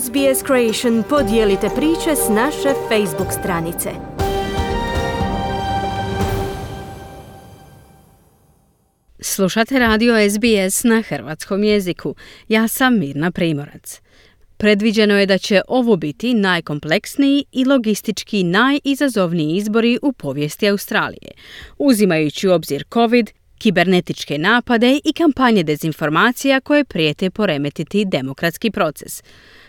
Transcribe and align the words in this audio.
SBS 0.00 0.46
Creation 0.46 1.02
podijelite 1.08 1.68
priče 1.76 2.16
s 2.16 2.28
naše 2.28 2.68
Facebook 2.88 3.32
stranice. 3.40 3.90
Slušate 9.20 9.78
radio 9.78 10.14
SBS 10.30 10.84
na 10.84 11.02
hrvatskom 11.02 11.64
jeziku. 11.64 12.14
Ja 12.48 12.68
sam 12.68 12.98
Mirna 12.98 13.30
Primorac. 13.30 14.00
Predviđeno 14.56 15.18
je 15.18 15.26
da 15.26 15.38
će 15.38 15.60
ovo 15.68 15.96
biti 15.96 16.34
najkompleksniji 16.34 17.44
i 17.52 17.64
logistički 17.64 18.44
najizazovniji 18.44 19.56
izbori 19.56 19.98
u 20.02 20.12
povijesti 20.12 20.68
Australije, 20.68 21.32
uzimajući 21.78 22.48
u 22.48 22.52
obzir 22.52 22.84
COVID, 22.92 23.30
kibernetičke 23.62 24.38
napade 24.38 25.00
i 25.04 25.12
kampanje 25.12 25.62
dezinformacija 25.62 26.60
koje 26.60 26.84
prijete 26.84 27.30
poremetiti 27.30 28.04
demokratski 28.04 28.70
proces. 28.70 29.22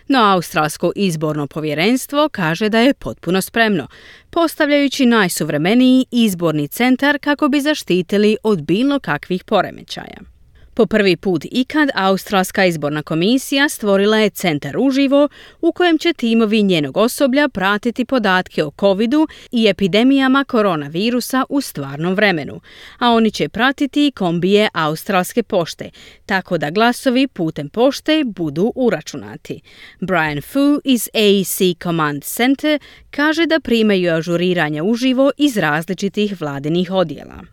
No 0.08 0.20
Australsko 0.20 0.92
izborno 0.96 1.48
povjerenstvo 1.48 2.30
kaže 2.32 2.70
da 2.70 2.80
je 2.80 2.94
potpuno 2.94 3.42
spremno, 3.42 3.88
postavljajući 4.30 5.06
najsuvremeniji 5.06 6.06
izborni 6.12 6.68
centar 6.68 7.20
kako 7.22 7.48
bi 7.48 7.62
zaštitili 7.62 8.38
od 8.44 8.64
bilo 8.64 9.00
kakvih 9.00 9.44
poremećaja. 9.44 10.33
Po 10.76 10.86
prvi 10.86 11.16
put 11.16 11.46
ikad 11.52 11.90
Australska 11.96 12.66
izborna 12.66 13.04
komisija 13.04 13.70
stvorila 13.70 14.18
je 14.18 14.30
centar 14.30 14.78
uživo 14.78 15.30
u 15.62 15.72
kojem 15.72 15.98
će 15.98 16.14
timovi 16.14 16.64
njenog 16.64 16.98
osoblja 16.98 17.50
pratiti 17.50 18.06
podatke 18.06 18.64
o 18.64 18.72
covidu 18.80 19.28
i 19.52 19.68
epidemijama 19.68 20.44
koronavirusa 20.44 21.46
u 21.50 21.62
stvarnom 21.62 22.14
vremenu, 22.14 22.62
a 23.00 23.12
oni 23.12 23.32
će 23.32 23.50
pratiti 23.50 24.12
kombije 24.16 24.70
Australske 24.74 25.44
pošte, 25.44 25.90
tako 26.26 26.58
da 26.58 26.70
glasovi 26.70 27.28
putem 27.28 27.70
pošte 27.70 28.24
budu 28.26 28.72
uračunati. 28.76 29.62
Brian 30.00 30.42
Fu 30.42 30.82
iz 30.84 31.10
AEC 31.14 31.78
Command 31.84 32.24
Center 32.24 32.80
kaže 33.12 33.46
da 33.46 33.60
primaju 33.60 34.14
ažuriranje 34.14 34.82
uživo 34.82 35.32
iz 35.38 35.58
različitih 35.58 36.42
vladinih 36.42 36.92
odjela. 36.92 37.53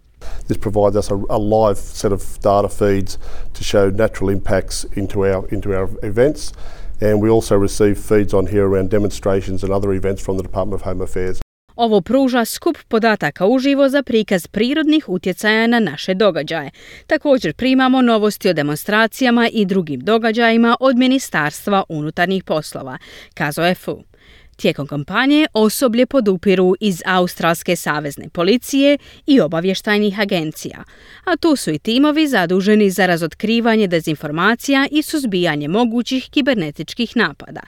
This 0.51 0.59
provides 0.59 0.97
us 0.97 1.11
a, 1.13 1.15
a, 1.31 1.39
live 1.39 1.79
set 1.79 2.13
of 2.13 2.23
data 2.41 2.69
feeds 2.69 3.19
to 3.53 3.63
show 3.63 3.89
natural 3.89 4.31
impacts 4.31 4.85
into 4.97 5.21
our, 5.21 5.47
into 5.55 5.73
our 5.73 5.89
events. 6.03 6.53
And 7.01 7.23
we 7.23 7.31
also 7.31 7.57
receive 7.57 7.95
feeds 7.95 8.35
on 8.35 8.47
here 8.47 8.67
around 8.67 8.91
demonstrations 8.91 9.63
and 9.63 9.73
other 9.73 9.93
events 9.93 10.21
from 10.25 10.37
the 10.37 10.43
Department 10.43 10.75
of 10.75 10.83
Home 10.83 11.03
Affairs. 11.03 11.41
Ovo 11.77 12.01
pruža 12.01 12.45
skup 12.45 12.79
podataka 12.89 13.47
uživo 13.47 13.89
za 13.89 14.03
prikaz 14.03 14.47
prirodnih 14.47 15.09
utjecaja 15.09 15.67
na 15.67 15.81
naše 15.81 16.15
događaje. 16.15 16.71
Također 17.07 17.55
primamo 17.55 18.03
novosti 18.03 18.49
o 18.49 18.53
demonstracijama 18.53 19.49
i 19.53 19.65
drugim 19.65 20.01
događajima 20.01 20.77
od 20.81 20.97
Ministarstva 20.97 21.85
unutarnjih 21.89 22.45
poslova, 22.45 22.99
kazao 23.35 23.67
je 23.67 23.75
FU. 23.75 24.03
Tijekom 24.61 24.87
kampanje 24.87 25.47
osoblje 25.55 26.07
podupiru 26.07 26.75
iz 26.81 27.03
Australske 27.07 27.77
savezne 27.77 28.29
policije 28.29 28.99
i 29.27 29.41
obavještajnih 29.41 30.21
agencija, 30.21 30.85
a 31.25 31.37
tu 31.37 31.57
su 31.57 31.71
i 31.71 31.79
timovi 31.79 32.27
zaduženi 32.27 32.91
za 32.91 33.07
razotkrivanje 33.07 33.87
dezinformacija 33.87 34.87
i 34.91 35.03
suzbijanje 35.03 35.69
mogućih 35.69 36.29
kibernetičkih 36.31 37.17
napada. 37.17 37.61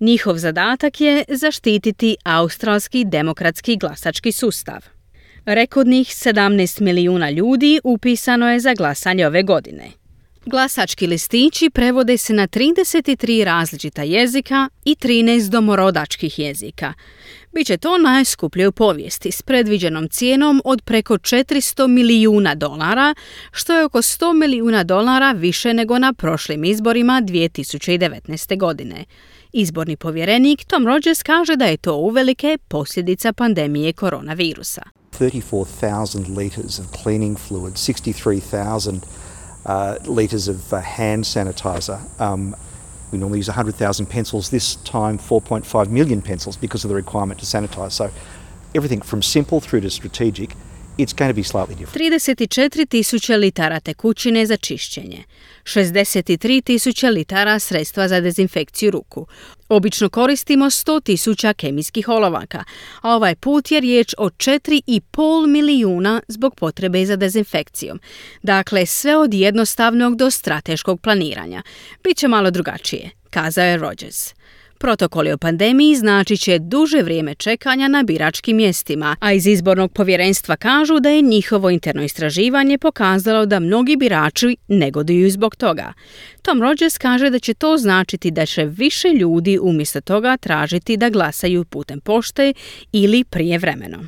Njihov 0.00 0.38
zadatak 0.38 1.00
je 1.00 1.24
zaštititi 1.28 2.16
australski 2.24 3.04
demokratski 3.04 3.76
glasački 3.76 4.32
sustav. 4.32 4.84
Rekordnih 5.44 6.06
17 6.06 6.80
milijuna 6.80 7.30
ljudi 7.30 7.80
upisano 7.84 8.52
je 8.52 8.60
za 8.60 8.74
glasanje 8.74 9.26
ove 9.26 9.42
godine. 9.42 10.03
Glasački 10.46 11.06
listići 11.06 11.70
prevode 11.70 12.16
se 12.16 12.32
na 12.32 12.48
33 12.48 13.44
različita 13.44 14.02
jezika 14.02 14.68
i 14.84 14.96
13 15.00 15.48
domorodačkih 15.48 16.38
jezika. 16.38 16.92
Biće 17.52 17.76
to 17.76 17.98
najskuplje 17.98 18.68
u 18.68 18.72
povijesti 18.72 19.32
s 19.32 19.42
predviđenom 19.42 20.08
cijenom 20.08 20.62
od 20.64 20.82
preko 20.82 21.14
400 21.14 21.86
milijuna 21.86 22.54
dolara, 22.54 23.14
što 23.52 23.72
je 23.72 23.84
oko 23.84 23.98
100 23.98 24.38
milijuna 24.38 24.84
dolara 24.84 25.32
više 25.32 25.74
nego 25.74 25.98
na 25.98 26.12
prošlim 26.12 26.64
izborima 26.64 27.22
2019. 27.24 28.58
godine. 28.58 29.04
Izborni 29.52 29.96
povjerenik 29.96 30.64
Tom 30.64 30.86
Rogers 30.86 31.22
kaže 31.22 31.56
da 31.56 31.64
je 31.64 31.76
to 31.76 31.96
uvelike 31.96 32.58
posljedica 32.68 33.32
pandemije 33.32 33.92
koronavirusa. 33.92 34.82
34,000 35.20 36.38
liters 36.38 36.78
of 36.78 36.86
cleaning 37.02 37.38
fluid, 37.38 37.74
63,000 37.74 38.94
uh, 39.66 39.98
litres 40.04 40.48
of 40.48 40.72
uh, 40.72 40.80
hand 40.80 41.24
sanitizer. 41.24 42.00
Um, 42.20 42.56
we 43.10 43.18
normally 43.18 43.38
use 43.38 43.48
100,000 43.48 44.06
pencils. 44.06 44.50
This 44.50 44.76
time, 44.76 45.18
4.5 45.18 45.88
million 45.88 46.20
pencils 46.20 46.56
because 46.56 46.84
of 46.84 46.88
the 46.88 46.94
requirement 46.96 47.38
to 47.40 47.46
sanitise. 47.46 47.92
So 47.92 48.10
everything 48.74 49.00
from 49.00 49.22
simple 49.22 49.60
through 49.60 49.82
to 49.82 49.90
strategic 49.90 50.56
it's 50.98 51.12
going 51.18 51.30
to 51.30 51.34
be 51.34 51.42
slightly 51.42 51.74
different. 51.74 52.12
34 52.12 52.88
tisuća 52.88 53.36
litara 53.36 53.80
tekućine 53.80 54.46
za 54.46 54.56
čišćenje, 54.56 55.24
63 55.64 56.62
tisuća 56.62 57.08
litara 57.08 57.58
sredstva 57.58 58.08
za 58.08 58.20
dezinfekciju 58.20 58.90
ruku. 58.90 59.26
Obično 59.68 60.08
koristimo 60.08 60.64
100 60.64 61.02
tisuća 61.02 61.52
kemijskih 61.52 62.08
olovaka, 62.08 62.64
a 63.00 63.14
ovaj 63.14 63.34
put 63.34 63.70
je 63.70 63.80
riječ 63.80 64.14
o 64.18 64.28
4,5 64.28 65.46
milijuna 65.46 66.20
zbog 66.28 66.54
potrebe 66.54 67.06
za 67.06 67.16
dezinfekcijom. 67.16 68.00
Dakle, 68.42 68.86
sve 68.86 69.16
od 69.16 69.34
jednostavnog 69.34 70.16
do 70.16 70.30
strateškog 70.30 71.00
planiranja. 71.00 71.62
Biće 72.04 72.28
malo 72.28 72.50
drugačije, 72.50 73.10
kazao 73.30 73.64
je 73.64 73.76
Rogers. 73.76 74.34
Protokoli 74.78 75.32
o 75.32 75.38
pandemiji 75.38 75.94
znači 75.94 76.36
će 76.36 76.58
duže 76.58 77.02
vrijeme 77.02 77.34
čekanja 77.34 77.88
na 77.88 78.02
biračkim 78.02 78.56
mjestima, 78.56 79.16
a 79.20 79.32
iz 79.32 79.46
izbornog 79.46 79.92
povjerenstva 79.92 80.56
kažu 80.56 81.00
da 81.00 81.08
je 81.08 81.22
njihovo 81.22 81.70
interno 81.70 82.02
istraživanje 82.02 82.78
pokazalo 82.78 83.46
da 83.46 83.60
mnogi 83.60 83.96
birači 83.96 84.56
negoduju 84.68 85.30
zbog 85.30 85.56
toga. 85.56 85.92
Tom 86.42 86.62
Rogers 86.62 86.98
kaže 86.98 87.30
da 87.30 87.38
će 87.38 87.54
to 87.54 87.78
značiti 87.78 88.30
da 88.30 88.46
će 88.46 88.64
više 88.64 89.08
ljudi 89.08 89.58
umjesto 89.62 90.00
toga 90.00 90.36
tražiti 90.36 90.96
da 90.96 91.10
glasaju 91.10 91.64
putem 91.64 92.00
pošte 92.00 92.52
ili 92.92 93.24
prije 93.24 93.58
vremeno. 93.58 93.98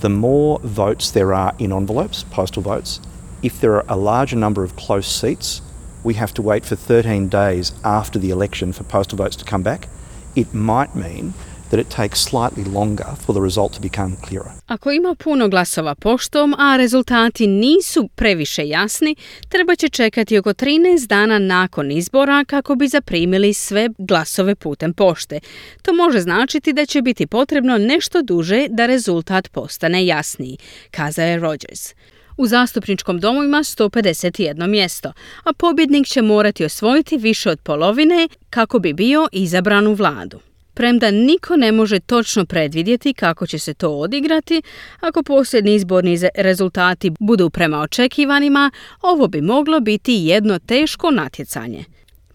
The 0.00 0.08
more 0.08 0.60
votes 0.62 1.12
there 1.12 1.34
are 1.34 1.50
in 1.58 1.72
envelopes, 1.72 2.24
postal 2.36 2.62
votes, 2.62 3.00
if 3.42 3.52
there 3.60 3.72
are 3.72 3.84
a 3.88 3.96
larger 3.96 4.38
number 4.38 4.64
of 4.64 4.70
close 4.86 5.08
seats, 5.08 5.62
we 6.04 6.14
have 6.14 6.32
to 6.32 6.42
wait 6.42 6.64
for 6.64 6.76
13 6.76 7.28
days 7.28 7.72
after 7.82 8.20
the 8.20 8.30
election 8.30 8.72
for 8.72 8.84
postal 8.84 9.18
votes 9.18 9.36
to 9.36 9.44
come 9.50 9.62
back 9.62 9.88
it 10.36 10.52
might 10.52 10.94
mean 10.94 11.32
that 11.70 11.80
it 11.80 11.88
takes 11.88 12.20
slightly 12.20 12.64
longer 12.64 13.06
for 13.26 13.34
the 13.34 13.40
result 13.40 13.72
to 13.72 13.80
become 13.80 14.16
clearer. 14.28 14.52
Ako 14.66 14.90
ima 14.90 15.14
puno 15.14 15.48
glasova 15.48 15.94
poštom, 15.94 16.54
a 16.58 16.76
rezultati 16.76 17.46
nisu 17.46 18.08
previše 18.14 18.68
jasni, 18.68 19.16
treba 19.48 19.76
će 19.76 19.88
čekati 19.88 20.38
oko 20.38 20.52
13 20.52 21.06
dana 21.06 21.38
nakon 21.38 21.90
izbora 21.90 22.44
kako 22.44 22.74
bi 22.74 22.88
zaprimili 22.88 23.54
sve 23.54 23.88
glasove 23.98 24.54
putem 24.54 24.94
pošte. 24.94 25.40
To 25.82 25.92
može 25.92 26.20
značiti 26.20 26.72
da 26.72 26.86
će 26.86 27.02
biti 27.02 27.26
potrebno 27.26 27.78
nešto 27.78 28.22
duže 28.22 28.66
da 28.68 28.86
rezultat 28.86 29.48
postane 29.48 30.06
jasniji, 30.06 30.56
kazao 30.90 31.24
je 31.26 31.38
Rogers. 31.38 31.94
U 32.36 32.46
zastupničkom 32.46 33.20
domu 33.20 33.42
ima 33.44 33.58
151 33.58 34.66
mjesto, 34.66 35.12
a 35.44 35.52
pobjednik 35.52 36.06
će 36.06 36.22
morati 36.22 36.64
osvojiti 36.64 37.16
više 37.16 37.50
od 37.50 37.60
polovine 37.60 38.28
kako 38.50 38.78
bi 38.78 38.92
bio 38.92 39.28
izabran 39.32 39.86
u 39.86 39.94
vladu. 39.94 40.40
Premda 40.74 41.10
niko 41.10 41.56
ne 41.56 41.72
može 41.72 42.00
točno 42.00 42.46
predvidjeti 42.46 43.14
kako 43.14 43.46
će 43.46 43.58
se 43.58 43.74
to 43.74 43.90
odigrati, 43.90 44.62
ako 45.00 45.22
posljedni 45.22 45.74
izborni 45.74 46.18
rezultati 46.34 47.12
budu 47.20 47.50
prema 47.50 47.80
očekivanima, 47.80 48.70
ovo 49.02 49.28
bi 49.28 49.40
moglo 49.40 49.80
biti 49.80 50.12
jedno 50.12 50.58
teško 50.58 51.10
natjecanje. 51.10 51.84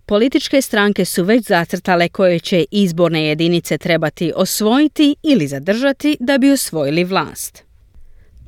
Političke 0.05 0.61
stranke 0.61 1.05
su 1.05 1.23
već 1.23 1.47
zacrtale 1.47 2.09
koje 2.09 2.39
će 2.39 2.65
izborne 2.71 3.25
jedinice 3.25 3.77
trebati 3.77 4.33
osvojiti 4.35 5.15
ili 5.23 5.47
zadržati 5.47 6.17
da 6.19 6.37
bi 6.37 6.51
osvojili 6.51 7.03
vlast. 7.03 7.70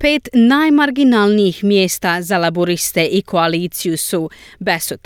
Pet 0.03 0.29
najmarginalnijih 0.33 1.63
mjesta 1.63 2.21
za 2.21 2.37
laboriste 2.37 3.05
i 3.05 3.21
koaliciju 3.21 3.97
su 3.97 4.29
Bass 4.59 4.91
u 4.91 4.97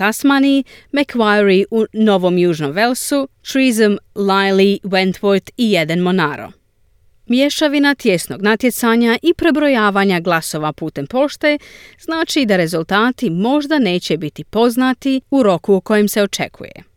Macquarie 0.91 1.65
u 1.71 1.85
Novom 1.93 2.37
Južnom 2.37 2.71
Velsu, 2.71 3.27
Trism, 3.51 3.95
Liley, 4.15 4.81
Wentworth 4.83 5.49
i 5.57 5.71
jedan 5.71 5.99
Monaro. 5.99 6.51
Mješavina 7.27 7.95
tjesnog 7.95 8.41
natjecanja 8.41 9.17
i 9.21 9.33
prebrojavanja 9.33 10.19
glasova 10.19 10.73
putem 10.73 11.07
pošte 11.07 11.57
znači 11.99 12.45
da 12.45 12.57
rezultati 12.57 13.29
možda 13.29 13.79
neće 13.79 14.17
biti 14.17 14.43
poznati 14.43 15.21
u 15.31 15.43
roku 15.43 15.75
u 15.75 15.81
kojem 15.81 16.09
se 16.09 16.23
očekuje. 16.23 16.96